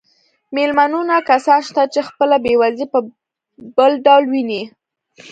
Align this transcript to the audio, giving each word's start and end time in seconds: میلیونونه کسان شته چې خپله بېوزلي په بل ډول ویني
میلیونونه 0.55 1.15
کسان 1.29 1.59
شته 1.67 1.81
چې 1.93 1.99
خپله 2.09 2.35
بېوزلي 2.43 2.85
په 2.93 2.99
بل 3.77 3.91
ډول 4.05 4.23
ویني 4.31 4.61